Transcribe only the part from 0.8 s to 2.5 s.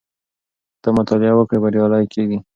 ته مطالعه وکړې بریالی کېږې.